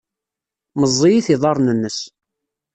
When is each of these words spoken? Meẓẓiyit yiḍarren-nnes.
Meẓẓiyit 0.79 1.27
yiḍarren-nnes. 1.31 1.97